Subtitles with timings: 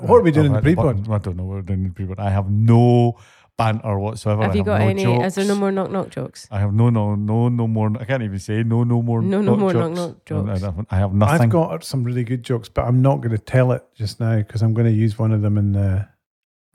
[0.00, 0.96] What are we doing in the I've had pre-pod?
[1.04, 2.18] button- I don't know what we're doing in the pre-pod.
[2.20, 3.16] I have no
[3.56, 4.42] banter whatsoever.
[4.42, 5.02] Have I you have got no any?
[5.04, 5.26] Jokes.
[5.26, 6.48] Is there no more knock knock jokes?
[6.50, 7.90] I have no, no, no, no more.
[8.00, 9.22] I can't even say no, no more.
[9.22, 9.96] No, no more knock jokes.
[10.28, 10.62] knock No, I jokes.
[10.62, 11.40] have- I have nothing.
[11.42, 14.36] I've got some really good jokes, but I'm not going to tell it just now
[14.36, 16.08] because I'm going to use one of them in the, the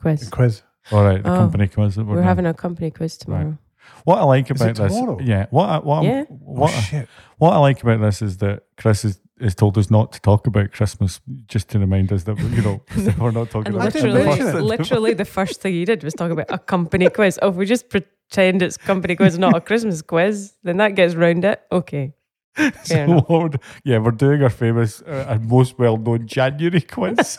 [0.02, 0.30] Quiz.
[0.30, 0.62] quiz.
[0.92, 1.96] All right, the Oh, company quiz.
[1.96, 2.26] that We're doing.
[2.26, 3.58] having a company quiz tomorrow.
[4.06, 5.48] What I like Is about it this, yeah.
[5.50, 6.20] What I, what, Yeah.
[6.22, 7.10] I'm, Oh, what, I- shit.
[7.38, 10.48] what I like about this is that Chris has, has told us not to talk
[10.48, 12.82] about Christmas, just to remind us that you know
[13.20, 16.14] we're not talking And about didn't literally, mention literally, the first thing he did was
[16.14, 17.40] talk about a company quiz.
[17.42, 21.16] Oh, if we just pretend it's company quiz, not a Christmas quiz, then that gets
[21.16, 21.62] round it.
[21.72, 22.14] Okay.
[22.84, 23.30] So enough.
[23.30, 27.38] what yeah, we're doing our famous uh, and most well-known January quiz.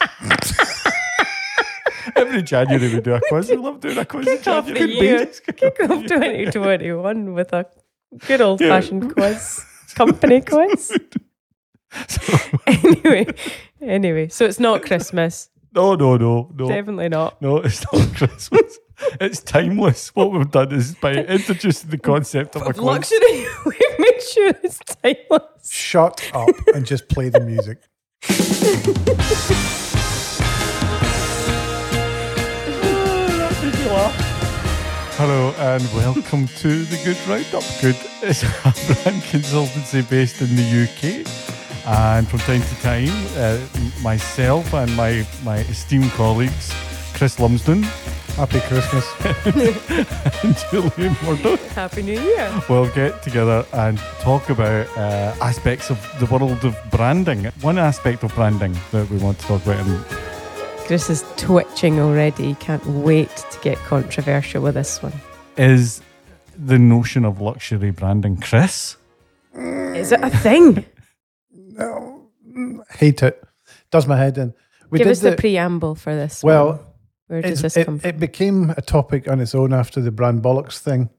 [2.16, 3.50] Every January we do a quiz.
[3.50, 5.06] We love doing a quiz in Kick off the January.
[5.06, 5.26] year.
[5.26, 7.66] Kick off 2021 with a
[8.26, 9.62] good old fashioned quiz.
[9.94, 10.96] Company quiz.
[12.66, 13.26] anyway,
[13.82, 15.50] anyway, so it's not Christmas.
[15.74, 16.68] No, no, no, no.
[16.68, 17.40] Definitely not.
[17.42, 18.78] No, it's not Christmas.
[19.20, 20.14] it's timeless.
[20.14, 22.84] What we've done is by introducing the concept of a Of quiz.
[22.84, 25.70] luxury, we've made sure it's timeless.
[25.70, 27.78] Shut up and just play the music.
[35.16, 37.62] Hello and welcome to the Good Roundup.
[37.80, 38.46] Good is a
[39.02, 41.59] brand consultancy based in the UK.
[41.86, 43.58] And from time to time, uh,
[44.02, 46.72] myself and my, my esteemed colleagues,
[47.14, 47.84] Chris Lumsden
[48.36, 49.06] Happy Christmas.
[50.44, 52.62] and Julian Murdoch, Happy New Year.
[52.70, 57.44] We'll get together and talk about uh, aspects of the world of branding.
[57.60, 60.04] One aspect of branding that we want to talk about, and
[60.86, 62.54] Chris is twitching already.
[62.54, 65.12] Can't wait to get controversial with this one.
[65.58, 66.00] is
[66.56, 68.38] the notion of luxury branding.
[68.38, 68.96] Chris?
[69.54, 70.86] Is it a thing?
[71.84, 73.42] Mm, hate it.
[73.90, 74.54] Does my head in.
[74.90, 76.42] We Give did us the, preamble for this.
[76.42, 76.52] one.
[76.54, 76.94] well.
[77.28, 78.08] where does this it, come from?
[78.08, 81.10] it became a topic on its own after the brand bollocks thing.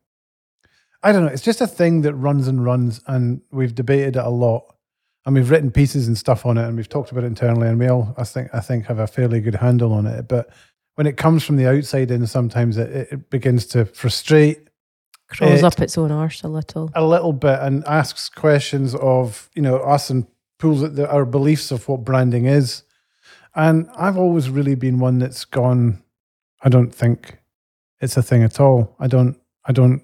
[1.04, 1.32] I don't know.
[1.32, 4.64] It's just a thing that runs and runs, and we've debated it a lot,
[5.26, 7.80] and we've written pieces and stuff on it, and we've talked about it internally, and
[7.80, 10.28] we all, I think, I think, have a fairly good handle on it.
[10.28, 10.50] But
[10.96, 14.68] when it comes from the outside in, sometimes it, it- it begins to frustrate
[15.30, 16.92] Crawls it- up its own arse a little.
[16.94, 20.28] a little bit and asks questions of you know us and
[20.62, 22.84] pulls at the, our beliefs of what branding is.
[23.54, 26.02] And i've always really been one that's gone
[26.62, 27.40] i don't think
[28.00, 28.96] it's a thing at all.
[29.00, 30.04] I don't i don't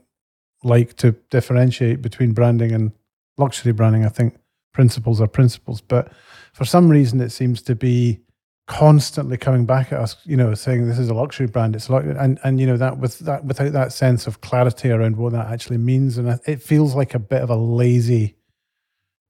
[0.63, 2.91] like to differentiate between branding and
[3.37, 4.03] luxury branding.
[4.05, 4.37] I think
[4.73, 5.81] principles are principles.
[5.81, 6.11] But
[6.53, 8.19] for some reason it seems to be
[8.67, 12.03] constantly coming back at us you know saying this is a luxury brand it's like
[12.03, 15.47] and and you know that with that without that sense of clarity around what that
[15.47, 16.17] actually means.
[16.17, 18.35] And it feels like a bit of a lazy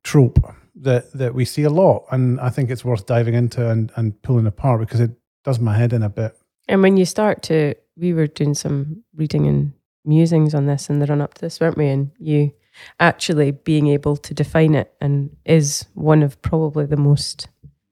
[0.04, 0.40] trope
[0.82, 4.22] that that we see a lot and i think it's worth diving into and and
[4.22, 5.12] pulling apart because it
[5.44, 6.36] does my head in a bit
[6.70, 9.72] And when you start to, we were doing some reading and
[10.04, 11.88] musings on this in the run up to this, weren't we?
[11.88, 12.52] And you
[13.00, 17.48] actually being able to define it and is one of probably the most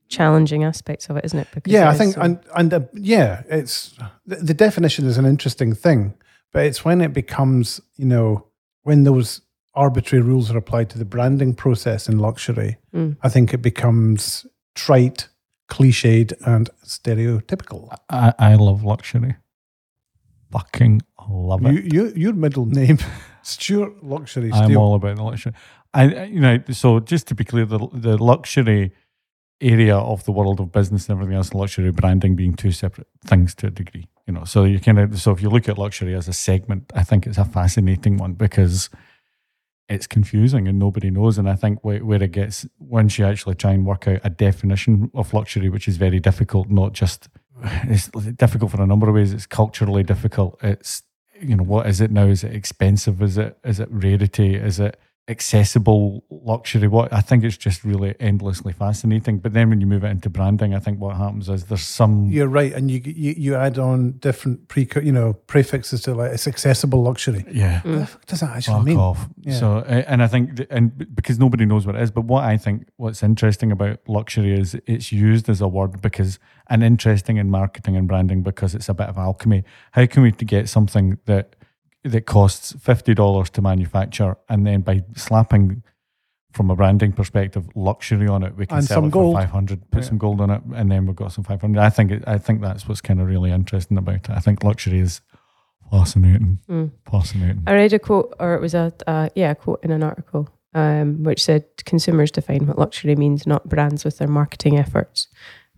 [0.09, 1.47] challenging aspects of it, isn't it?
[1.53, 3.97] Because yeah it i think so- and and uh, yeah it's
[4.27, 6.13] the, the definition is an interesting thing
[6.51, 8.45] but it's when it becomes you know
[8.83, 9.41] when those
[9.75, 13.17] arbitrary rules are applied to the branding process in luxury Mm.
[13.23, 15.29] i think it becomes trite
[15.69, 19.35] cliched and stereotypical I, I love luxury.
[20.51, 21.73] Fucking love it.
[21.73, 22.97] you, you your middle name
[23.41, 24.79] stuart luxury I'm Steele.
[24.79, 25.53] all about the luxury.
[25.93, 28.91] I, I- you know, so just to be clear, the the luxury
[29.61, 33.07] area of the world of business and everything else, and luxury branding being two separate
[33.25, 34.07] things to a degree.
[34.27, 36.91] You know, so you kind of so if you look at luxury as a segment,
[36.95, 38.89] I think it's a fascinating one because
[39.87, 41.37] it's confusing and nobody knows.
[41.37, 44.29] And I think where, where it gets once you actually try and work out a
[44.29, 47.29] definition of luxury, which is very difficult, not just
[47.63, 49.33] it's difficult for a number of ways.
[49.33, 50.59] It's culturally difficult.
[50.61, 51.03] It's
[51.39, 52.25] you know what is it now?
[52.25, 53.21] Is it expensive?
[53.21, 54.55] Is it is it rarity?
[54.55, 56.87] Is it accessible luxury?
[56.87, 59.39] What I think it's just really endlessly fascinating.
[59.39, 62.27] But then when you move it into branding, I think what happens is there's some
[62.27, 66.31] You're right, and you you, you add on different pre you know prefixes to like
[66.31, 67.45] it's accessible luxury.
[67.51, 67.81] yeah.
[67.81, 68.97] What does that actually Fuck mean?
[68.97, 69.27] off.
[69.41, 69.59] Yeah.
[69.59, 72.87] So, and I think, and because nobody knows what it is, but what I think
[72.97, 76.39] what's interesting about luxury is it's used as a word because,
[76.69, 79.63] and interesting in marketing and branding because it's a bit of alchemy.
[79.91, 81.55] How can we get something that
[82.05, 85.83] that costs fifty dollars to manufacture, and then by slapping
[86.53, 89.35] from a branding perspective luxury on it, we can And sell some it gold.
[89.35, 89.89] for five hundred.
[89.91, 90.07] Put Yeah.
[90.09, 91.81] some gold on it, and then we've got some five hundred.
[91.81, 94.29] I think it, I think that's what's kind of really interesting about it.
[94.29, 95.21] I think luxury is
[95.91, 96.91] fascinating, Mm.
[97.09, 97.63] fascinating.
[97.67, 100.49] I read a quote, or it was a uh, yeah, a quote in an article,
[100.73, 105.27] um, which said consumers define what luxury means, not brands with their marketing efforts.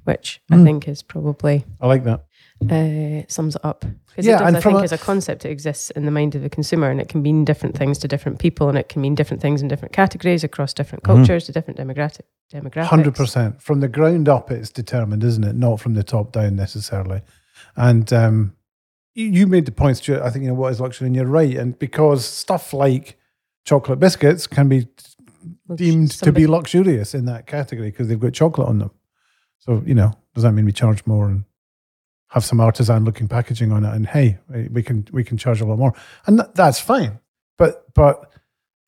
[0.03, 0.63] which I Mm.
[0.63, 2.26] think is probably I like that.
[2.69, 3.81] Uh, sums it up.
[4.07, 6.33] Because Yeah, it does, I think, a- as a concept, it exists in the mind
[6.35, 9.01] of the consumer, and it can mean different things to different people, and it can
[9.01, 11.07] mean different things in different categories across different Mhm.
[11.15, 12.21] cultures to different demographic
[12.51, 12.85] demographics.
[12.87, 15.55] Hundred percent from the ground up, it's determined, isn't it?
[15.55, 17.21] Not from the top down necessarily.
[17.75, 18.53] And um,
[19.13, 20.21] you, made the point, Stuart.
[20.23, 21.55] I think you know what is luxury, and you're right.
[21.55, 23.17] And because stuff like
[23.65, 24.87] chocolate biscuits can be
[25.75, 28.91] deemed to be luxurious in that category because they've got chocolate on them.
[29.59, 31.43] So you know, does that mean we charge more and
[32.29, 33.93] have some artisan looking packaging on it?
[33.93, 34.37] And hey,
[34.71, 35.93] we can we can charge a lot more,
[36.25, 37.19] and that, that's fine.
[37.57, 38.31] But but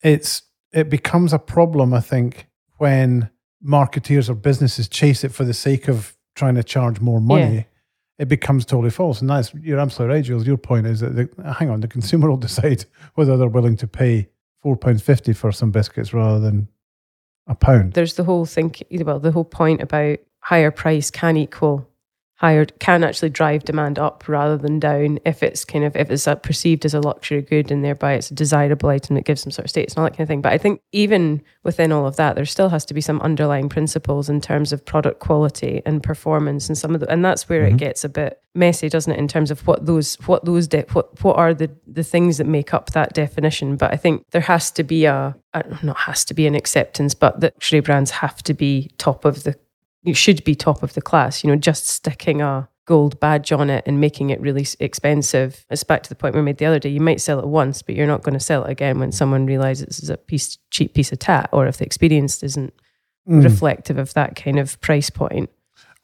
[0.01, 2.47] it's it becomes a problem, I think,
[2.77, 3.29] when
[3.65, 7.55] marketeers or businesses chase it for the sake of trying to charge more money.
[7.55, 7.63] Yeah.
[8.19, 10.45] It becomes totally false, and that's you're absolutely right, Jules.
[10.45, 12.83] Your point is that the, hang on, the consumer will decide
[13.15, 14.27] whether they're willing to pay
[14.61, 16.67] four pounds fifty for some biscuits rather than
[17.47, 17.93] a pound.
[17.93, 21.87] there's the whole think well the whole point about higher price can equal
[22.39, 26.25] higher can actually drive demand up rather than down if it's kind of if it's
[26.41, 29.65] perceived as a luxury good and thereby it's a desirable item that gives some sort
[29.65, 32.15] of status and all that kind of thing but i think even within all of
[32.15, 36.01] that there still has to be some underlying principles in terms of product quality and
[36.01, 37.71] performance and some of the and that's where Mhm.
[37.73, 40.85] it gets a bit messy doesn't it in terms of what those what those de-
[40.93, 44.41] what what are the the things that make up that definition but i think there
[44.41, 45.35] has to be a
[45.83, 49.43] not has to be an acceptance but that luxury brands have to be top of
[49.43, 49.55] the
[50.03, 53.69] you should be top of the class you know just sticking a gold badge on
[53.69, 56.79] it and making it really expensive it's back to the point we made the other
[56.79, 59.11] day you might sell it once but you're not going to sell it again when
[59.11, 62.73] someone realizes it's a piece cheap piece of tat or if the experience isn't
[63.27, 63.43] Mm.
[63.43, 65.51] reflective of that kind of price point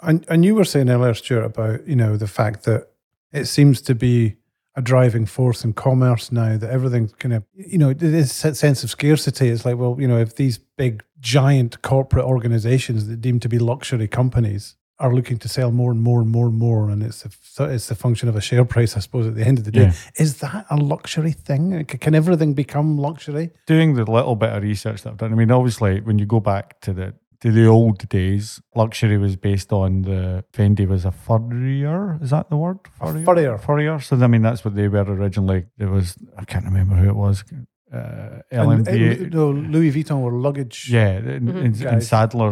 [0.02, 2.90] And and you were saying earlier, Stuart, about you know the fact that
[3.32, 4.36] it seems to be
[4.76, 8.92] a driving force in commerce now that everything's kind of you know this sense of
[8.92, 9.50] scarcity.
[9.50, 13.58] It's like well, you know, if these big giant corporate organizations that deem to be
[13.58, 17.26] luxury companies are looking to sell more and more and more and more, and it's
[17.60, 19.26] a, it's the function of a share price, I suppose.
[19.28, 19.94] At the end of the day, Yeah.
[20.26, 21.84] is that a luxury thing?
[21.86, 23.50] Can everything become luxury?
[23.68, 26.40] doing the little bit of research that I've done, I mean, obviously, when you go
[26.40, 31.12] back to the to the old days, luxury was based on the Fendi was a
[31.12, 32.18] furrier.
[32.22, 32.80] Is that the word?
[33.02, 33.58] A furrier.
[33.58, 34.00] Furrier.
[34.00, 35.66] So I mean, that's what they were originally.
[35.78, 37.44] It was I can't remember who it was.
[37.94, 39.32] Uh, And, LMV.
[39.34, 40.90] no, Louis Vuitton were luggage.
[40.90, 41.50] yeah, in, Mhm.
[41.50, 42.10] in, in Guys.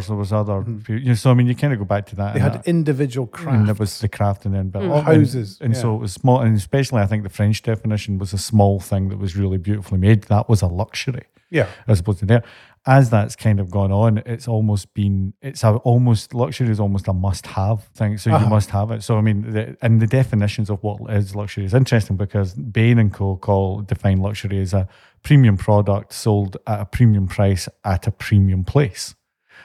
[0.07, 0.62] There was other.
[0.62, 0.88] Mhm.
[0.89, 2.33] You know, so I mean, you kind of go back to that.
[2.35, 3.65] They had that- individual and crafts.
[3.65, 4.91] there was the craft and then built Mm.
[4.97, 5.07] up.
[5.07, 5.57] And- houses.
[5.59, 5.81] And, yeah.
[5.81, 9.09] so it was small, and especially I think the French definition was a small thing
[9.09, 10.24] that was really beautifully made.
[10.24, 11.65] That was a luxury yeah.
[11.88, 12.44] as opposed to there.
[12.85, 17.07] As that's kind of gone on, it's almost been it's a almost luxury is almost
[17.07, 18.18] a must have thing.
[18.18, 18.44] So Uh-huh.
[18.44, 19.03] you must have it.
[19.03, 23.00] So I mean, the, and the definitions of what is luxury is interesting because Bain
[23.00, 23.38] and Co.
[23.38, 24.88] call define luxury as a
[25.24, 29.15] premium product sold at a premium price at a premium place.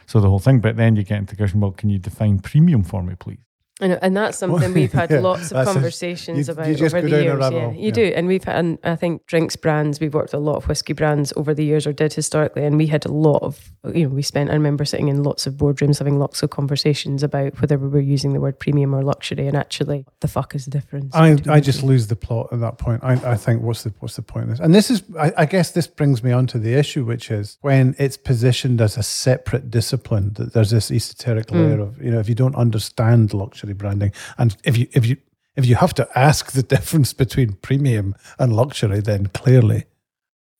[0.07, 2.39] So the whole thing, but then you get into the question, well, can you define
[2.39, 3.39] premium for me, please?
[3.81, 7.01] And, and that's something we've had Yeah, lots of a- conversations you- about you over
[7.01, 7.51] the years.
[7.53, 7.91] Yeah, you yeah.
[7.91, 8.05] do.
[8.17, 10.93] And we've had, and I think drinks brands, we've worked with a lot of whiskey
[10.93, 12.65] brands over the years or did historically.
[12.65, 15.47] And we had a lot of, you know, we spent, I remember sitting in lots
[15.47, 19.03] of boardrooms having lots of conversations about whether we were using the word premium or
[19.03, 19.47] luxury.
[19.47, 21.15] And actually, the fuck is the difference?
[21.15, 23.05] I, I just lose the plot at that point.
[23.05, 24.61] I, I think what's the what's the point of this?
[24.61, 27.59] And this is I, I guess this brings me on to the issue, which is
[27.61, 31.53] when it's positioned as a separate discipline, that there's this esoteric Mm.
[31.53, 35.17] layer of, you know, if you don't understand luxury branding and if you if you
[35.59, 39.85] if you have to ask the difference between premium and luxury, then clearly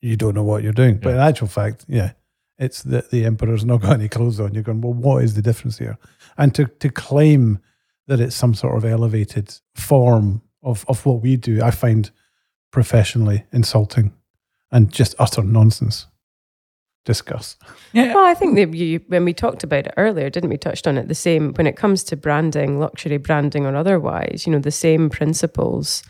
[0.03, 0.99] you don't know what you're doing.
[0.99, 2.13] But in actual fact, yeah,
[2.59, 4.55] it's the, the emperor's not got any clothes on.
[4.55, 5.99] You're going, well, what is the difference here?
[6.37, 7.61] And to, to claim
[8.09, 12.11] that it's some sort of elevated form of, of what we do, I find
[12.73, 14.13] professionally insulting
[14.73, 16.07] and just utter nonsense.
[17.05, 17.57] Discuss.
[17.93, 18.15] Yeah.
[18.15, 20.59] Well, I think that you, when we talked about it earlier, didn't we?
[20.59, 21.09] Touched on it.
[21.09, 24.47] The same when it comes to branding, luxury branding or otherwise.
[24.47, 26.03] You know, the same principles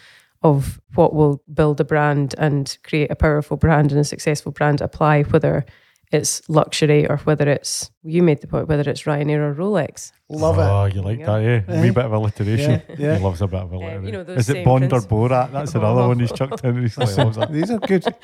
[0.42, 4.80] of what will build a brand and create a powerful brand and a successful brand
[4.80, 5.64] apply, whether
[6.10, 10.12] it's luxury or whether it's you made the point whether it's Ryanair or Rolex.
[10.30, 10.62] Love it.
[10.62, 11.26] Oh, you like Yeah.
[11.26, 11.38] that,
[11.68, 11.76] yeah?
[11.78, 12.82] A wee bit of alliteration.
[12.88, 13.16] Yeah, yeah.
[13.18, 14.04] He loves a bit of alliteration.
[14.06, 15.00] you know, Is it same Bond or.
[15.00, 15.52] Borat?
[15.52, 17.14] That's another one he's chucked in recently.
[17.14, 17.52] Loves that.
[17.52, 18.04] These are good.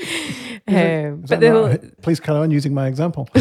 [0.66, 0.76] Um,
[1.24, 3.28] Is but that the whole, please carry on using my example.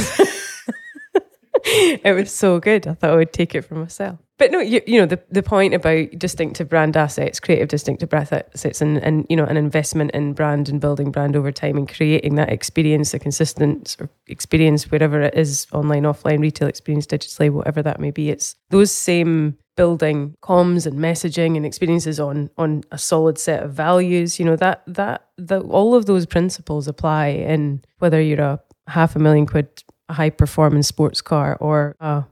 [1.66, 2.88] it was so good.
[2.88, 4.20] I thought I would take it for myself.
[4.44, 8.28] But no, you, you know the the point about distinctive brand assets, creative distinctive brand
[8.30, 11.88] assets, and and you know an investment in brand and building brand over time and
[11.88, 13.96] creating that experience, a consistent
[14.28, 18.32] experience wherever it is, online, offline, retail experience, digitally, whatever that may be.
[18.32, 23.72] It's those same building comms and messaging and experiences on on a solid set of
[23.72, 24.40] values.
[24.40, 28.60] You know that that the all of those principles apply in whether you're a
[28.90, 29.70] half a million quid
[30.10, 32.26] high performance sports car or a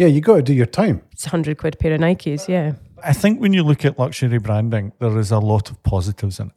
[0.00, 1.02] Yeah, you got to do your time.
[1.12, 2.48] It's a hundred quid pair of Nikes.
[2.48, 2.72] Yeah.
[3.04, 6.46] I think when you look at luxury branding, there is a lot of positives in
[6.46, 6.52] it.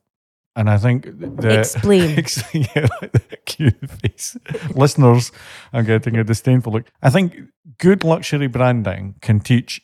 [0.55, 2.17] And I think the Explain.
[2.17, 2.87] Ex- yeah,
[3.45, 4.37] cue the face.
[4.75, 5.33] Listeners,
[5.73, 6.85] I'm getting a disdainful look.
[7.01, 7.35] I think
[7.79, 9.81] good luxury branding can teach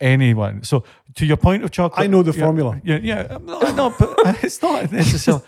[0.00, 0.62] anyone.
[0.62, 0.82] So,
[1.16, 2.80] to your point of chocolate, I know the formula.
[2.82, 3.36] Yeah, yeah.
[3.42, 5.42] No, no, but it's not necessarily.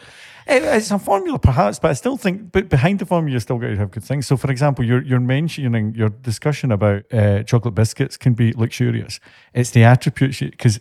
[0.46, 3.58] It- It's a formula, perhaps, but I still think, but behind the formula, you still
[3.58, 4.26] got to have good things.
[4.26, 9.20] So, for example, you're you're mentioning your discussion about uh, chocolate biscuits can be luxurious.
[9.54, 10.80] It's the attributes because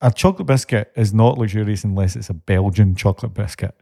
[0.00, 3.74] a chocolate biscuit is not luxurious unless it's a Belgian chocolate biscuit.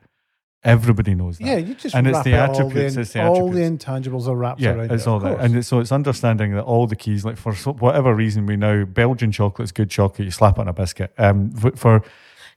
[0.62, 1.46] Everybody knows that.
[1.46, 4.26] Yeah, you just And it's the it all attributes, the, it's the all the intangibles
[4.26, 5.10] are wrapped Yeah, around it's it.
[5.10, 8.46] all that, and it's, so it's understanding that all the keys, like for whatever reason,
[8.46, 10.24] we know Belgian chocolate is good chocolate.
[10.24, 11.12] You slap it on a biscuit.
[11.18, 12.02] Um, for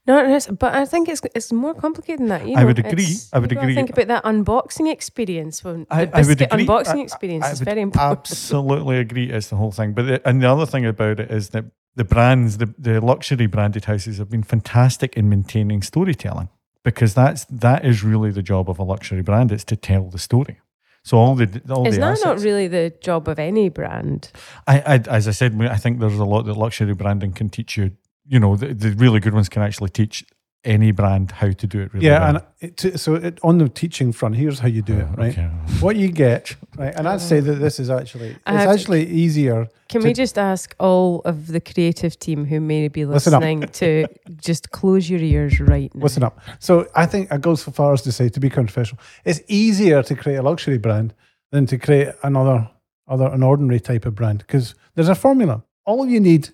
[0.07, 2.47] No, it is, but I think it's it's more complicated than that.
[2.47, 3.15] You I know, would agree.
[3.33, 3.75] I would agree.
[3.75, 5.63] Think about that unboxing experience.
[5.63, 6.65] When the I- I would agree.
[6.65, 8.19] unboxing I- experience I is very important.
[8.19, 9.29] absolutely agree.
[9.29, 9.93] It's the whole thing.
[9.93, 13.47] But the, and the other thing about it is that the brands, the, the luxury
[13.47, 16.49] branded houses, have been fantastic in maintaining storytelling
[16.83, 19.51] because that's that is really the job of a luxury brand.
[19.51, 20.59] It's to tell the story.
[21.03, 24.31] So all the all Is the that assets, not really the job of any brand?
[24.67, 27.75] I, I, as I said, I think there's a lot that luxury branding can teach
[27.77, 27.91] you.
[28.27, 30.25] You know, the, the really good ones can actually teach
[30.63, 32.29] any brand how to do it really yeah, well.
[32.29, 35.15] and it, to- so it, on the teaching front, here's how you do it, uh,
[35.15, 35.31] right?
[35.37, 35.49] Okay.
[35.79, 36.93] What you get, right?
[36.95, 39.67] And I'd say that this is actually uh, it's I have to- actually easier.
[39.87, 43.61] Can to- we just ask all of the creative team who may be Listen listening
[43.61, 46.03] to just close your ears right now?
[46.03, 46.39] Listen up.
[46.59, 50.03] So I think I go so far as to say, to be controversial, it's easier
[50.03, 51.13] to create a luxury brand
[51.51, 52.69] than to create another
[53.07, 55.63] other an ordinary type of brand because there's a formula.
[55.87, 56.49] All you need,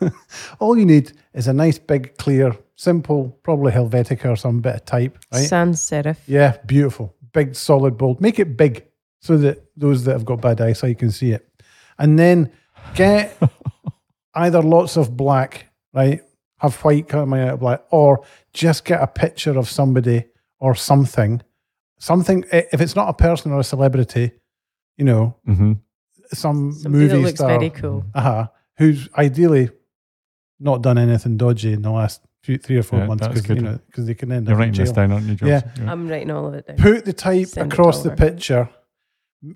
[0.60, 4.84] all you need is a nice big clear, simple, probably Helvetica or some bit of
[4.86, 5.46] type, right?
[5.46, 6.16] Sans serif.
[6.26, 7.14] Yeah, beautiful.
[7.34, 8.20] Big, solid, bold.
[8.22, 8.86] Make it big
[9.20, 11.46] so that those that have got bad eyesight can see it.
[11.98, 12.50] And then
[12.94, 13.38] get
[14.34, 16.22] either lots of black, right?
[16.60, 20.24] Have white coming out of black, or just get a picture of somebody
[20.60, 21.42] or something.
[22.00, 24.32] Something, if it's not a person or a celebrity,
[24.96, 25.74] you know, hmm
[26.32, 28.04] some Somebody that movie looks star, very cool.
[28.14, 28.48] uh-huh,
[28.78, 29.70] who's ideally
[30.58, 33.56] not done anything dodgy in the last few, three or four Yeah, months because you
[33.56, 35.50] know because they can end You're up in writing this down, aren't you, Jules?
[35.50, 35.62] Yeah.
[35.86, 36.76] I'm writing all of it down.
[36.76, 38.70] put the type Send across the picture.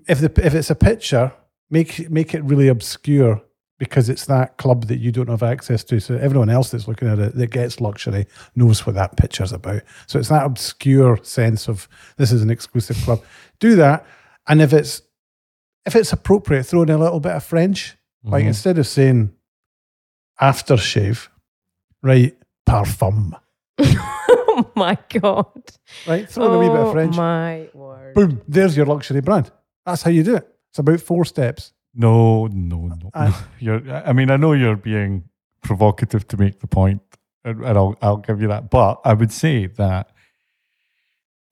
[0.09, 1.33] If the if it's a picture,
[1.71, 3.43] make make it really obscure
[3.79, 5.99] because it's that club that you don't have access to.
[5.99, 9.83] So everyone else that's looking at it that gets luxury knows what that picture's about.
[10.07, 13.25] So it's that obscure sense of this is an exclusive club.
[13.59, 14.07] Do that,
[14.47, 15.03] and if it's
[15.85, 17.97] if it's appropriate, throw in a little bit of French.
[18.25, 18.49] Like Mhm.
[18.49, 19.33] instead of saying
[20.41, 21.29] aftershave,
[22.03, 22.37] right?
[22.69, 23.33] Parfum,
[23.79, 25.47] oh my god!
[26.07, 26.29] right?
[26.31, 27.17] Throw in a wee bit of Oh French.
[27.17, 28.15] my word!
[28.15, 28.41] Boom!
[28.47, 29.51] There's your luxury brand.
[29.85, 30.49] That's how you do it.
[30.71, 31.73] It's about four steps.
[31.95, 33.11] No, no, no.
[33.15, 33.83] I- you're.
[33.93, 35.25] I mean, I know you're being
[35.63, 37.03] provocative to make the point,
[37.45, 38.71] and, and I'll I'll give you that.
[38.71, 40.11] But I would say that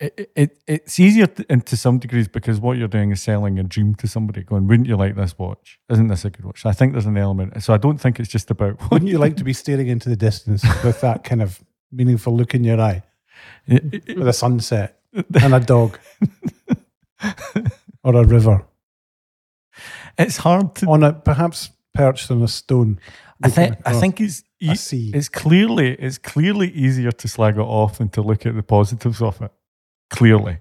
[0.01, 3.59] it, it it's easier to, and to some degrees because what you're doing is selling
[3.59, 4.43] a dream to somebody.
[4.43, 5.79] Going, wouldn't you like this watch?
[5.91, 6.65] Isn't this a good watch?
[6.65, 7.63] I think there's an element.
[7.63, 8.79] So I don't think it's just about.
[8.91, 11.61] Wouldn't you like to be staring into the distance with that kind of
[11.93, 13.03] meaningful look in your eye
[13.69, 15.99] with a sunset and a dog
[18.05, 18.65] or a river
[20.19, 20.87] it's hard to.
[20.87, 23.01] on a perhaps perched on a stone?
[23.43, 23.77] I think.
[23.85, 24.45] I think it's.
[24.75, 25.11] sea.
[25.15, 29.23] It's clearly it's clearly easier to slag it off than to look at the positives
[29.23, 29.51] of it.
[30.11, 30.59] Clearly.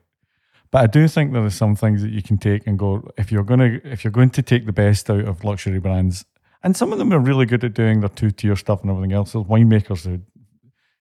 [0.71, 3.31] But I do think there are some things that you can take and go if
[3.31, 6.25] you're gonna if you're going to take the best out of luxury brands,
[6.63, 9.11] and some of them are really good at doing their two tier stuff and everything
[9.13, 9.31] else.
[9.33, 10.21] There's winemakers who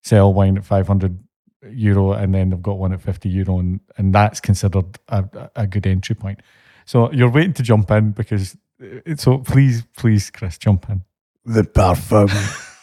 [0.03, 1.19] sell wine at five hundred
[1.71, 5.67] euro and then they've got one at fifty euro and, and that's considered a, a
[5.67, 6.41] good entry point.
[6.87, 11.03] So you're waiting to jump in because uh, so please, please, Chris, jump in.
[11.45, 12.31] the parfum.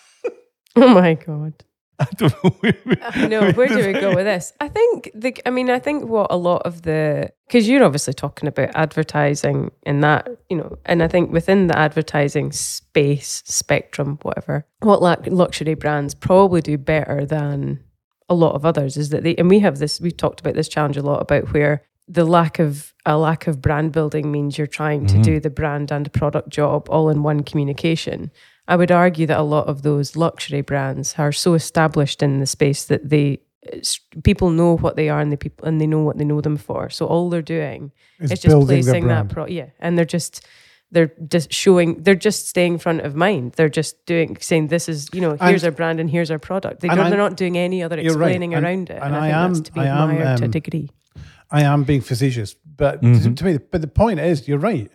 [0.77, 1.53] Oh my god!
[1.99, 2.49] I don't know.
[2.59, 3.51] where we- I know.
[3.53, 4.51] Where do we go with this?
[4.59, 5.35] I think the.
[5.45, 9.71] I mean, I think what a lot of the because you're obviously talking about advertising
[9.85, 15.31] and that you know, and I think within the advertising space spectrum, whatever, what lu-
[15.35, 17.81] luxury brands probably do better than
[18.27, 20.01] a lot of others is that they and we have this.
[20.01, 23.61] We've talked about this challenge a lot about where the lack of a lack of
[23.61, 25.23] brand building means you're trying to Mhm.
[25.23, 28.31] do the brand and product job all in one communication.
[28.67, 32.45] I would argue that a lot of those luxury brands are so established in the
[32.47, 33.39] space that they
[34.23, 36.57] people know what they are and the people and they know what they know them
[36.57, 36.89] for.
[36.89, 39.29] So all they're doing It's, is just building their placing that brand.
[39.31, 40.45] pro yeah, and they're just
[40.91, 43.53] they're just showing they're just staying front of mind.
[43.53, 46.39] They're just doing saying this is you know here's And- our brand and here's our
[46.39, 46.81] product.
[46.81, 48.27] they don't, I, they're not doing any other You're right.
[48.29, 48.95] explaining And- around it.
[49.01, 50.89] and And, I, I am- to be I am, admired to a um, degree.
[51.51, 53.35] I am being facetious, but to, Mhm.
[53.37, 54.91] to me, but the point is, you're right.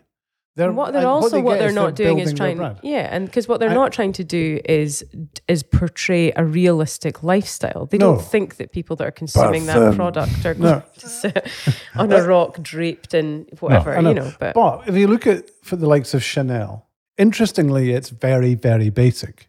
[0.60, 3.58] They're, what they're also they what they're not doing is trying yeah and because what
[3.60, 5.04] they're I- not trying to do is
[5.48, 8.14] is portray a realistic lifestyle they No.
[8.14, 10.60] don't think that people that are consuming But, that um, product are no.
[10.70, 11.48] going to sit
[11.94, 14.08] on a rock draped in whatever I know.
[14.10, 16.86] you know but, But if you look at for the likes of Chanel,
[17.18, 19.48] interestingly, it's very, very basic.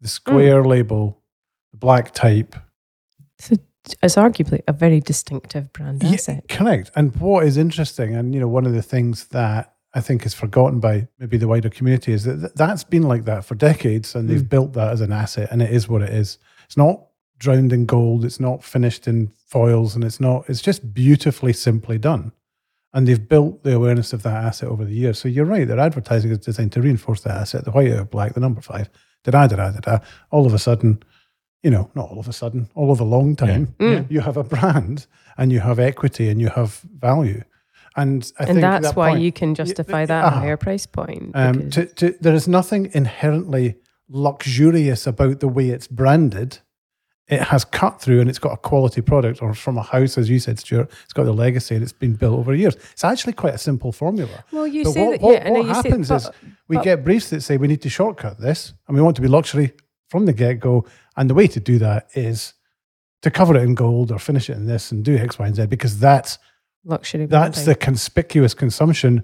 [0.00, 0.66] The square Mm.
[0.66, 1.02] label,
[1.72, 2.54] the black type.
[4.02, 6.90] it's arguably a very distinctive brand Yeah, asset correct.
[6.96, 10.34] And what is interesting, and you know, one of the things that I think is
[10.34, 14.24] forgotten by maybe the wider community is that that's been like that for decades, and
[14.28, 14.32] Mm.
[14.32, 16.38] they've built that as an asset, and it is what it is.
[16.66, 17.06] It's not
[17.38, 18.24] drowned in gold.
[18.24, 20.44] It's not finished in foils, and it's not.
[20.48, 22.32] It's just beautifully, simply done.
[22.92, 25.18] And they've built the awareness of that asset over the years.
[25.18, 25.66] So you're right.
[25.66, 27.64] Their advertising is designed to reinforce that asset.
[27.64, 28.88] The white out of black, the number five,
[29.24, 29.98] da da da da da da.
[30.30, 31.02] All of a sudden,
[31.62, 33.86] you know, not all of a sudden, all of a long time, Yeah.
[34.00, 34.10] Mm.
[34.10, 37.42] you have a brand and you have equity and you have value.
[37.96, 40.40] And I think and that's that why point- you can justify that uh-huh.
[40.40, 43.76] higher price point um, to, to, there is nothing inherently
[44.08, 46.58] luxurious about the way it's branded.
[47.28, 50.28] It has cut through and it's got a quality product, or from a house, as
[50.28, 50.90] you said, Stuart.
[51.04, 52.76] It's got the legacy and it's been built over years.
[52.92, 54.44] It's actually quite a simple formula.
[54.52, 56.30] well you But say what, that what, yeah and what you say- happens but- is
[56.68, 59.22] we but- get briefs that say we need to shortcut this and we want to
[59.22, 59.72] be luxury
[60.08, 60.84] from the get go.
[61.16, 62.54] And the way to do that is
[63.22, 65.56] to cover it in gold or finish it in this and do X, Y, and
[65.56, 66.38] Z because that's
[66.84, 67.64] luxury that's branding.
[67.72, 69.22] the conspicuous consumption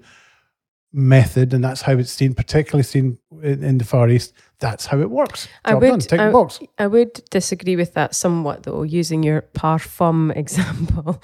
[0.93, 4.33] method, and that's how it's seen, particularly seen in, in the Far East.
[4.59, 5.47] That's how it works.
[5.63, 5.99] I would- done.
[5.99, 6.59] Tick I- the box.
[6.77, 11.19] I would disagree with that somewhat, though, using your parfum example.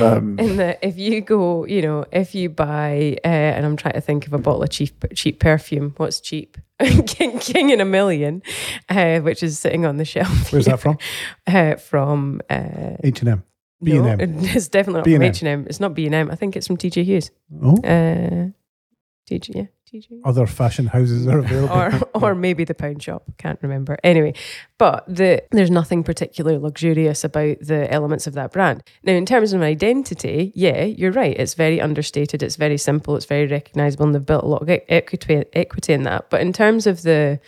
[0.00, 3.94] um, In that, if you go, you know, if you buy, uh, and I'm trying
[3.94, 5.94] to think of a bottle of cheap cheap perfume.
[5.98, 6.58] What's cheap?
[7.06, 8.42] King, King in a Million,
[8.88, 10.52] uh, which is sitting on the shelf.
[10.52, 10.98] Where's that from?
[11.46, 13.44] Uh, from uh, H and M.
[13.82, 14.18] no, B&M.
[14.42, 15.18] it's definitely not B&M.
[15.20, 15.66] from H and M.
[15.68, 16.30] It's not B and M.
[16.30, 17.30] I think it's from TJ Hughes.
[17.62, 18.50] Oh, Uh,
[19.30, 20.20] TJ, yeah, TJ.
[20.24, 21.72] other fashion houses are available.
[21.74, 21.92] or
[22.30, 23.22] or maybe the pound shop.
[23.38, 23.96] Can't remember.
[24.02, 24.34] Anyway,
[24.78, 28.82] but the there's nothing particularly luxurious about the elements of that brand.
[29.04, 31.36] Now, in terms of identity, yeah, you're right.
[31.38, 32.42] It's very understated.
[32.42, 33.14] It's very simple.
[33.16, 36.28] It's very recognizable, and they've built a lot of equity equity in that.
[36.30, 37.38] But in terms of the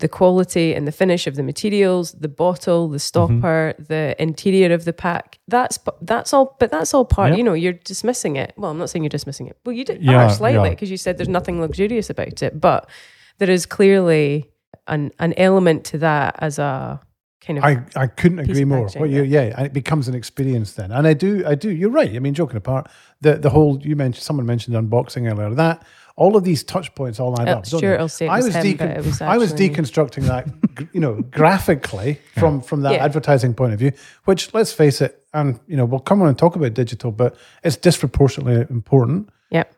[0.00, 3.84] the quality and the finish of the materials, the bottle, the stopper, mm-hmm.
[3.84, 5.38] the interior of the pack.
[5.48, 7.30] That's that's all, but that's all part.
[7.30, 7.38] Yep.
[7.38, 8.52] You know, you're dismissing it.
[8.56, 9.56] Well, I'm not saying you're dismissing it.
[9.64, 10.74] Well, you did Yeah, are slightly yeah.
[10.74, 12.88] because you said there's nothing luxurious about it, but
[13.38, 14.50] there is clearly
[14.86, 17.00] an an element to that as a
[17.40, 18.88] kind of I, I couldn't agree more.
[18.88, 20.92] What you, yeah, and it becomes an experience then.
[20.92, 21.70] And I do, I do.
[21.70, 22.14] You're right.
[22.14, 25.54] I mean, joking apart, the the whole you mentioned, someone mentioned unboxing earlier.
[25.54, 25.84] That
[26.20, 27.64] all of these touch points all add Uh, up.
[27.64, 28.02] don't Stuart they?
[28.02, 30.46] will say it I was was, him, decon- but it was I was deconstructing that,
[30.92, 33.04] you know, graphically from from that Yeah.
[33.04, 33.92] advertising point of view.
[34.26, 37.36] Which, let's face it, and you know, we'll come on and talk about digital, but
[37.64, 39.30] it's disproportionately important.
[39.50, 39.74] Yep.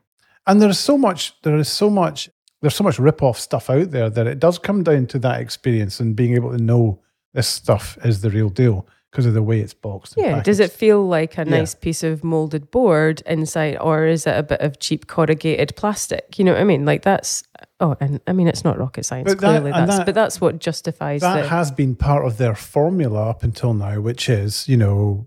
[0.46, 1.40] And there's so much.
[1.42, 2.28] There is so much.
[2.60, 6.00] There's so much rip-off stuff out there that it does come down to that experience
[6.00, 7.00] and being able to know
[7.34, 10.14] this stuff is the real deal because of the way it's boxed.
[10.16, 10.42] Yeah.
[10.42, 11.58] Does it feel like a Yeah.
[11.58, 16.38] nice piece of molded board inside, or is it a bit of cheap corrugated plastic?
[16.38, 16.86] You know what I mean?
[16.86, 17.44] Like that's
[17.78, 19.28] oh, and I mean it's not rocket science.
[19.30, 22.38] But clearly, and that's that- but that's what justifies that the has been part of
[22.38, 25.26] their formula up until now, which is, you know,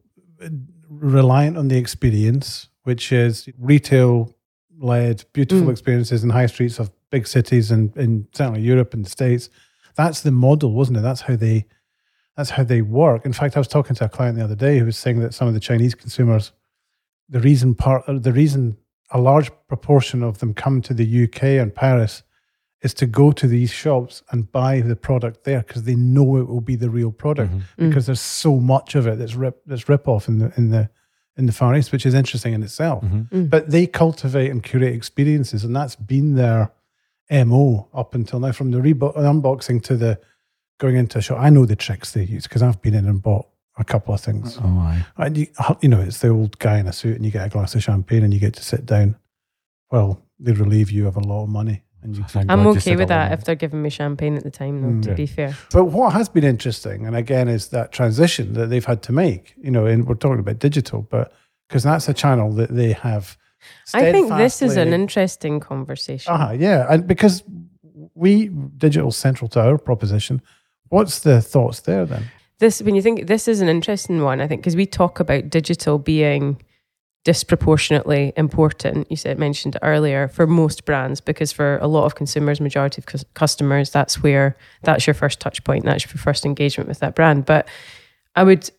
[0.90, 4.34] reliant on the experience, which is retail
[4.80, 5.72] led, beautiful Mm.
[5.72, 9.50] experiences in high streets of big cities and in certainly Europe and the States.
[9.96, 11.02] That's the model, wasn't it?
[11.02, 11.66] That's how they
[12.38, 13.26] that's how they work.
[13.26, 15.34] In fact, I was talking to a client the other day who was saying that
[15.34, 16.52] some of the Chinese consumers,
[17.30, 18.78] the reason part the reason
[19.12, 22.24] a large proportion of them come to the UK and Paris
[22.82, 26.48] is to go to these shops and buy the product there because they know it
[26.48, 27.64] will be the real product Mm.
[27.90, 30.90] because there's so much of it that's rip that's rip off in the in the
[31.38, 33.04] in the Far East, which is interesting in itself.
[33.04, 33.50] Mm.
[33.50, 36.72] But they cultivate and curate experiences, and that's been their
[37.30, 38.52] mo up until now.
[38.54, 40.20] From the rebo- unboxing to the
[40.78, 43.22] going into a shop, I know the tricks they use because I've been in and
[43.22, 44.58] bought a couple of things.
[44.62, 45.06] Oh, aye.
[45.18, 45.48] And you,
[45.82, 47.84] you know, it's the old guy in a suit, and you get a glass of
[47.84, 49.18] champagne, and you get to sit down.
[49.92, 52.78] Well, they relieve you of a lot of money, and you Thank I'm God you
[52.78, 55.04] okay with all that if they're giving me champagne at the time, though, Mm.
[55.04, 55.16] to Yeah.
[55.16, 55.58] be fair.
[55.72, 59.54] But what has been interesting, and again, is that transition that they've had to make.
[59.62, 61.34] You know, and we're talking about digital, but
[61.68, 63.38] because that's a channel that they have.
[63.94, 66.32] I think this is an interesting conversation.
[66.32, 67.44] Uh-huh, yeah, and because
[68.14, 70.42] we digital central to our proposition,
[70.90, 72.26] what's the thoughts there then?
[72.60, 75.50] This, when you think this is an interesting one, I think, because we talk about
[75.50, 76.62] digital being
[77.26, 79.10] disproportionately important.
[79.10, 83.08] You said mentioned earlier for most brands because for a lot of consumers, majority of
[83.08, 85.84] cus- customers, that's where that's your first touch point.
[85.84, 87.46] That's your first engagement with that brand.
[87.46, 87.68] But
[88.36, 88.70] I would,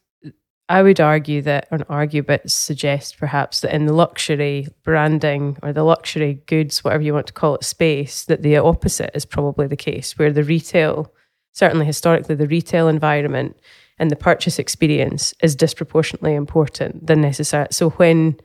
[0.69, 5.73] I would argue that, or argue, but suggest perhaps that in the luxury branding or
[5.73, 9.67] the luxury goods, whatever you want to call it, space, that the opposite is probably
[9.67, 11.13] the case, where the retail,
[11.57, 13.57] certainly historically, the retail environment
[13.99, 17.67] and the purchase experience is disproportionately important than necessary.
[17.71, 18.39] So when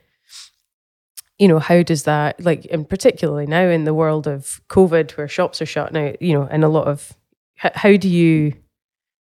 [1.37, 5.27] you know, how does that, like, and particularly now in the world of COVID, where
[5.27, 7.17] shops are shut now, you know, and a lot of,
[7.55, 8.53] how, how do you,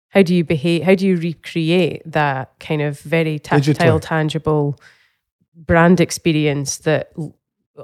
[0.09, 0.83] how do you behave?
[0.83, 4.01] How do you recreate that kind of very tactile, Digitally.
[4.03, 4.81] tangible
[5.55, 7.12] brand experience that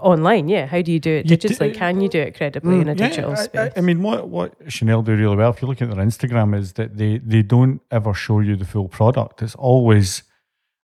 [0.00, 0.48] online?
[0.48, 1.74] Yeah, how do you do it You do- digitally?
[1.74, 3.72] Can you do it credibly in a Mm, yeah, digital space?
[3.76, 6.54] I, I mean, what what Chanel do really well, if you look at their Instagram,
[6.58, 9.42] is that they they don't ever show you the full product.
[9.42, 10.22] It's always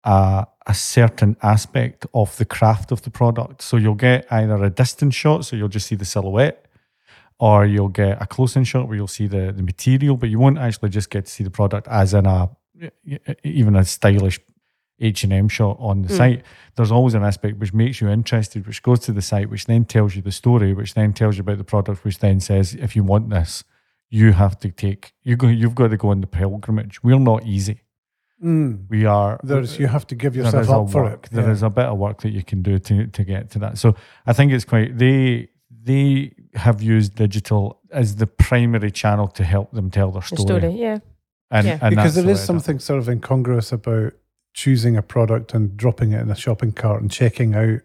[0.04, 3.62] a, a certain aspect of the craft of the product.
[3.62, 6.66] So you'll get either a distance shot, so you'll just see the silhouette,
[7.38, 10.38] or you'll get a close in shot where you'll see the, the material, but you
[10.38, 12.50] won't actually just get to see the product as in a
[13.44, 14.40] even a stylish
[15.00, 16.16] H and M shot on the Mm.
[16.16, 16.42] site.
[16.76, 19.84] There's always an aspect which makes you interested, which goes to the site, which then
[19.84, 22.94] tells you the story, which then tells you about the product, which then says if
[22.94, 23.64] you want this,
[24.10, 25.46] you have to take you go.
[25.48, 27.02] You've got to go on the pilgrimage.
[27.02, 27.80] We're not easy.
[28.42, 28.86] Mm.
[28.88, 29.38] We are.
[29.42, 31.26] There's you have to give yourself up for work.
[31.26, 31.32] it.
[31.34, 31.52] There yeah.
[31.52, 33.78] is a bit of work that you can do to to get to that.
[33.78, 33.94] So
[34.26, 35.48] I think it's quite they
[35.82, 40.60] they have used digital as the primary channel to help them tell their The story.
[40.60, 40.98] story, yeah.
[41.50, 41.78] And, Yeah.
[41.82, 42.46] and because that's there the is way I do it.
[42.46, 44.12] something sort of incongruous about
[44.52, 47.80] choosing a product and dropping it in a shopping cart and checking out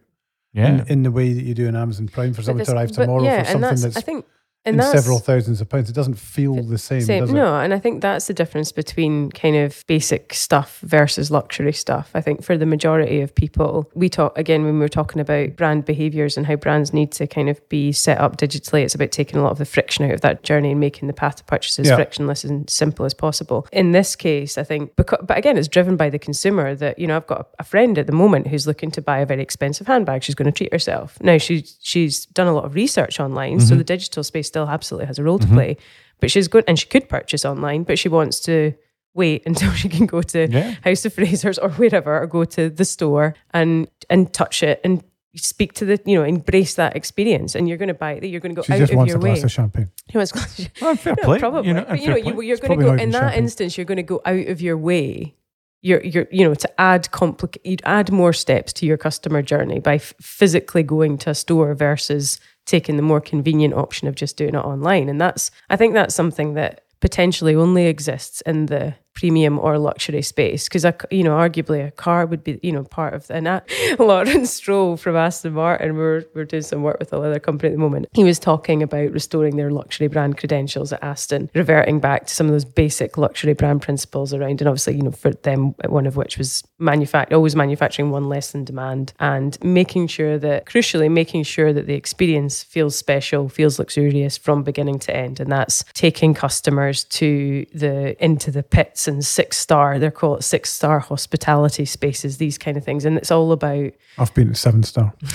[0.54, 0.82] Yeah.
[0.82, 2.90] in, in the way that you do in Amazon Prime for something this- to arrive
[2.90, 4.26] but tomorrow yeah, for something and that's, that's, I think,
[4.66, 5.90] and in several thousands of pounds.
[5.90, 7.22] It doesn't feel the same, Same.
[7.22, 7.34] does it?
[7.34, 12.10] No, and I think that's the difference between kind of basic stuff versus luxury stuff.
[12.14, 15.56] I think for the majority of people, we talk again when we were talking about
[15.56, 18.84] brand behaviors and how brands need to kind of be set up digitally.
[18.84, 21.14] It's about taking a lot of the friction out of that journey and making the
[21.14, 21.96] path to purchase as Yeah.
[21.96, 23.68] frictionless and simple as possible.
[23.72, 27.08] In this case, I think, because, but again, it's driven by the consumer that you
[27.08, 29.88] know I've got a, friend at the moment who's looking to buy a very expensive
[29.88, 30.24] handbag.
[30.24, 31.18] She's going to treat herself.
[31.22, 33.78] Now she's she's done a lot of research online, so mm-hmm.
[33.80, 35.56] the digital space still absolutely has a role to mm-hmm.
[35.56, 35.78] play.
[36.22, 38.74] But she's going, and she could purchase online, but she wants to
[39.14, 40.76] wait until she can go to Yeah.
[40.84, 45.04] House of Frasers or wherever, or go to the store and and touch it and
[45.36, 47.54] speak to the you know embrace that experience.
[47.56, 48.24] And you're going to buy it.
[48.24, 49.44] You're going to go She out just of wants your a glass way.
[49.44, 49.92] of champagne.
[50.12, 51.40] She wants glass- Oh, fair no, play.
[51.40, 51.68] probably.
[51.68, 53.44] You know, but you know, you, you're going to go in that champagne.
[53.44, 53.78] instance.
[53.78, 55.36] You're going to go out of your way.
[55.82, 59.80] You're, you're, you know, to add complicate, you'd add more steps to your customer journey
[59.80, 64.38] by f- physically going to a store versus taking the more convenient option of just
[64.38, 65.10] doing it online.
[65.10, 70.22] And that's, I think, that's something that potentially only exists in the premium or luxury
[70.22, 73.68] space because you know arguably a car would be you know part of and that
[74.00, 75.96] Lawrence Stroll from Aston Martin.
[75.96, 78.08] We're, we're doing some work with a leather company at the moment.
[78.14, 82.48] He was talking about restoring their luxury brand credentials at Aston reverting back to some
[82.48, 86.16] of those basic luxury brand principles around and obviously you know for them one of
[86.16, 91.44] which was manufact always manufacturing one less than demand and making sure that crucially making
[91.44, 95.40] sure that the experience feels special feels luxurious from beginning to end.
[95.40, 100.72] And that's taking customers to the into the pits and six star they're called six
[100.72, 104.84] star hospitality spaces these kind of things and it's all about I've been at seven
[104.84, 105.14] star.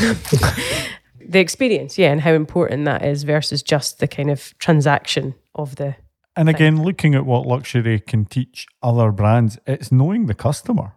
[1.29, 5.77] the experience yeah and how important that is versus just the kind of transaction of
[5.77, 5.95] the
[6.37, 10.93] And again, looking at what luxury can teach other brands, it's knowing the customer.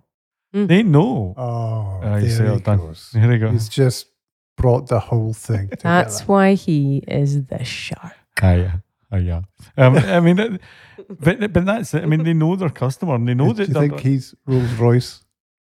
[0.53, 0.67] Mm.
[0.67, 1.33] They know.
[1.35, 2.77] Oh, you there he it done.
[2.77, 3.09] goes.
[3.13, 3.49] There you go.
[3.51, 4.07] He's just
[4.55, 5.81] brought the whole thing together.
[5.83, 8.71] that's why he is the shark Ah, yeah.
[9.13, 9.41] Ah, yeah.
[9.77, 10.59] Um, I mean,
[11.07, 12.01] but but that's it.
[12.03, 14.33] I mean, they know their customer and they know Do that you they're think he's
[14.47, 15.23] Rolls Royce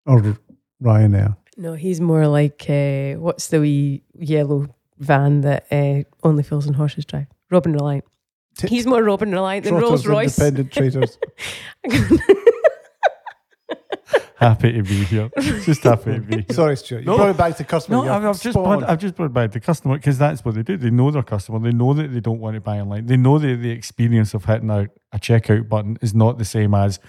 [0.06, 0.38] or
[0.82, 1.36] Ryanair?
[1.58, 4.66] no he's more like uh, what's the wee yellow
[4.98, 8.04] van that uh, only fools and horses drive Robin Reliant
[8.58, 11.18] T- he's more Robin Reliant than Rolls Royce Independent traders.
[14.36, 15.30] happy to be here.
[15.40, 16.44] Just happy to be here.
[16.52, 17.00] Sorry, Stuart.
[17.00, 17.16] You No.
[17.16, 18.04] brought it back to customer.
[18.04, 18.84] No, I've, I've just brought.
[18.84, 20.76] I've just brought back the customer because that's what they do.
[20.76, 21.58] They know their customer.
[21.58, 23.06] They know that they don't want to buy online.
[23.06, 26.74] They know that the experience of hitting a, a checkout button is not the same
[26.74, 27.00] as,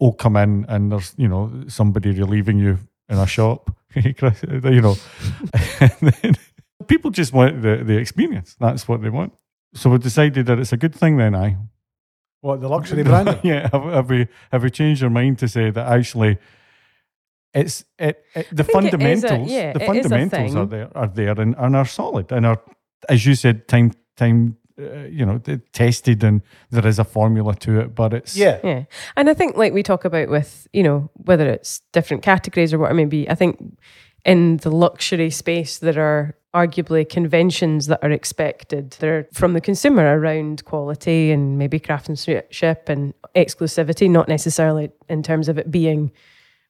[0.00, 3.74] oh, come in and there's you know somebody relieving you in a shop.
[3.94, 4.94] You know,
[6.86, 8.56] people just want the the experience.
[8.60, 9.32] That's what they want.
[9.74, 11.34] So we decided that it's a good thing then.
[11.34, 11.56] I
[12.40, 13.38] What the luxury brand?
[13.42, 13.68] yeah.
[13.72, 16.38] Have, have we have we changed our mind to say that actually?
[17.54, 19.50] It's it, it the think it is a- fundamentals.
[19.50, 22.60] yeah, the it is fundamentals are there are there and, and are solid and are,
[23.08, 24.56] as you said, time time.
[24.80, 25.38] Uh, you know,
[25.72, 28.60] tested and there is a formula to it, but it's Yeah.
[28.62, 28.84] Yeah.
[29.16, 32.78] And I think, like we talk about with, you know, whether it's different categories or
[32.78, 33.58] what it may be, I think
[34.24, 38.92] in the luxury space, there are arguably conventions that are expected.
[38.92, 45.48] They're from the consumer around quality and maybe craftsmanship and exclusivity, not necessarily in terms
[45.48, 46.10] of it being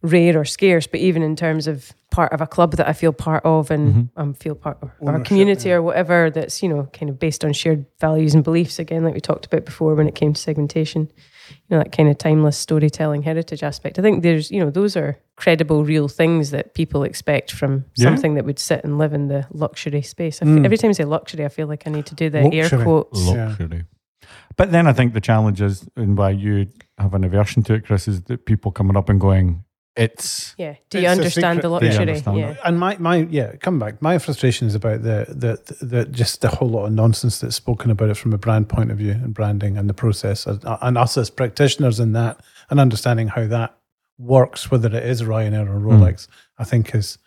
[0.02, 3.12] rare or scarce, but even in terms of part of a club that I feel
[3.12, 4.08] part of and Mhm.
[4.16, 5.76] um, feel part of or a community yeah.
[5.76, 9.14] or whatever that's, you know, kind of based on shared values and beliefs, again, like
[9.14, 11.10] we talked about before when it came to segmentation,
[11.50, 13.98] you know, that kind of timeless storytelling heritage aspect.
[13.98, 18.04] I think there's, you know, those are credible, real things that people expect from Yeah.
[18.04, 20.40] something that would sit and live in the luxury space.
[20.40, 20.64] I fe- Mm.
[20.64, 22.84] Every time I say luxury, I feel like I need to do the air Luxury.
[22.84, 23.26] quotes.
[23.26, 23.48] Yeah.
[23.48, 23.82] luxury.
[24.56, 26.66] But then I think the challenge is, and why you
[26.98, 29.62] have an aversion to it, Chris, is that people coming up and going,
[29.98, 30.76] it's Yeah.
[30.90, 31.80] Do you understand the secret.
[31.80, 32.08] Do you luxury?
[32.08, 32.56] understand Yeah.
[32.64, 34.00] And my, my yeah, come back.
[34.00, 37.90] My frustration is about the, the the just the whole lot of nonsense that's spoken
[37.90, 40.96] about it from a brand point of view and branding and the process and, and
[40.96, 43.76] us as practitioners in that and understanding how that
[44.18, 45.88] works, whether it is Ryanair or hmm.
[45.88, 47.18] Rolex, I think is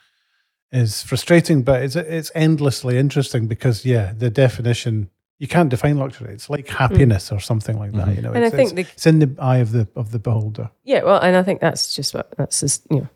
[0.71, 5.09] is frustrating, but it's it's endlessly interesting because yeah, the definition
[5.41, 6.31] you can't define luxury.
[6.35, 8.07] It's like happiness or something like that.
[8.09, 8.15] Mhm.
[8.15, 10.11] You know, And I it's, think it's, the it's in the eye of the of
[10.11, 10.69] the beholder.
[10.83, 13.09] Yeah, well, and I think that's just what that's just you know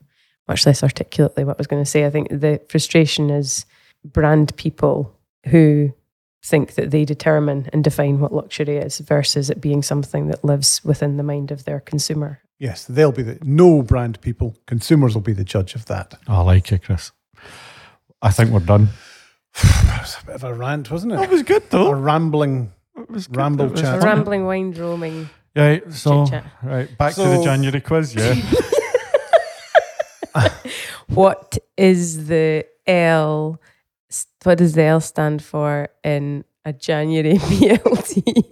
[0.47, 2.03] much less articulately what I was going to say.
[2.03, 3.65] I think the frustration is
[4.03, 5.93] brand people who
[6.43, 10.83] think that they determine and define what luxury is versus it being something that lives
[10.83, 12.39] within the mind of their consumer.
[12.57, 14.55] Yes, they'll be the no brand people.
[14.65, 16.15] Consumers will be the judge of that.
[16.27, 17.11] I like it, Chris.
[18.21, 18.89] I think we're done.
[19.86, 21.30] That was a bit of a rant, wasn't That it?
[21.30, 21.88] was good though.
[21.91, 22.72] A rambling.
[22.98, 23.38] It was good.
[23.38, 24.02] ramble It was chat.
[24.04, 25.30] A rambling, wine roaming.
[25.56, 26.46] Yeah, so Chit-chat.
[26.63, 28.13] right back to the So- January quiz.
[28.15, 28.36] Yeah,
[31.08, 33.62] What is the L?
[34.44, 38.44] What does the L stand for in a January BLT?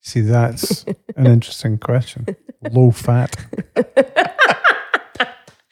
[0.00, 0.84] See, that's
[1.16, 2.26] an interesting question.
[2.72, 3.36] Low fat.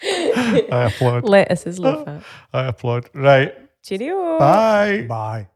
[0.04, 1.24] I applaud.
[1.24, 2.22] Lettuce is low fat.
[2.52, 3.08] I applaud.
[3.14, 4.38] Right, Cheerio.
[4.38, 5.02] bye.
[5.08, 5.46] Bye.